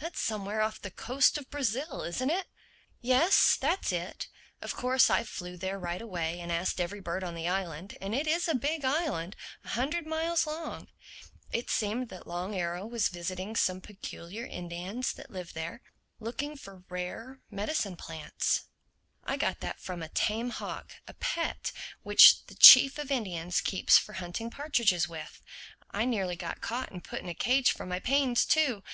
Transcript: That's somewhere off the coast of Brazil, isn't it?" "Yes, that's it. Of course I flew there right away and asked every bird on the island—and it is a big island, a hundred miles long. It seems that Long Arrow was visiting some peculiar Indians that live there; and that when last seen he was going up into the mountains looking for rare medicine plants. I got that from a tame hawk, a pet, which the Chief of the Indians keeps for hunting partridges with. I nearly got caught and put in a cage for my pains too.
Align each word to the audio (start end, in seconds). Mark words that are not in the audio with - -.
That's 0.00 0.20
somewhere 0.20 0.60
off 0.60 0.82
the 0.82 0.90
coast 0.90 1.38
of 1.38 1.48
Brazil, 1.48 2.02
isn't 2.02 2.28
it?" 2.28 2.44
"Yes, 3.00 3.56
that's 3.58 3.90
it. 3.90 4.28
Of 4.60 4.74
course 4.74 5.08
I 5.08 5.24
flew 5.24 5.56
there 5.56 5.78
right 5.78 6.02
away 6.02 6.40
and 6.40 6.52
asked 6.52 6.78
every 6.78 7.00
bird 7.00 7.24
on 7.24 7.34
the 7.34 7.48
island—and 7.48 8.14
it 8.14 8.26
is 8.26 8.46
a 8.48 8.54
big 8.54 8.84
island, 8.84 9.34
a 9.64 9.68
hundred 9.70 10.06
miles 10.06 10.46
long. 10.46 10.88
It 11.52 11.70
seems 11.70 12.08
that 12.08 12.26
Long 12.26 12.54
Arrow 12.54 12.84
was 12.84 13.08
visiting 13.08 13.56
some 13.56 13.80
peculiar 13.80 14.44
Indians 14.44 15.14
that 15.14 15.30
live 15.30 15.54
there; 15.54 15.80
and 15.80 15.80
that 15.80 15.80
when 16.18 16.32
last 16.32 16.38
seen 16.38 16.48
he 16.48 16.52
was 16.52 16.60
going 16.60 16.74
up 16.76 16.82
into 16.82 16.88
the 16.90 16.96
mountains 16.98 17.44
looking 17.48 17.48
for 17.48 17.48
rare 17.48 17.62
medicine 17.62 17.96
plants. 17.96 18.64
I 19.24 19.36
got 19.38 19.60
that 19.60 19.80
from 19.80 20.02
a 20.02 20.10
tame 20.10 20.50
hawk, 20.50 20.92
a 21.06 21.14
pet, 21.14 21.72
which 22.02 22.44
the 22.44 22.54
Chief 22.56 22.98
of 22.98 23.08
the 23.08 23.14
Indians 23.14 23.62
keeps 23.62 23.96
for 23.96 24.12
hunting 24.12 24.50
partridges 24.50 25.08
with. 25.08 25.40
I 25.90 26.04
nearly 26.04 26.36
got 26.36 26.60
caught 26.60 26.90
and 26.90 27.02
put 27.02 27.20
in 27.20 27.28
a 27.30 27.34
cage 27.34 27.70
for 27.72 27.86
my 27.86 28.00
pains 28.00 28.44
too. 28.44 28.82